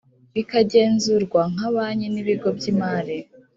bikagenzurwa 0.35 1.41
nka 1.53 1.67
banki 1.73 2.07
n 2.13 2.15
ibigo 2.21 2.47
by 2.57 2.63
imari 2.71 3.17